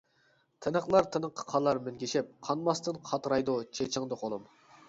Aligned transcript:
تىنىقلار 0.65 1.07
تىنىققا 1.15 1.45
قالار 1.51 1.81
مىنگىشىپ، 1.89 2.33
قانماستىن 2.49 3.01
قاترايدۇ 3.11 3.59
چېچىڭدا 3.81 4.23
قولۇم. 4.25 4.53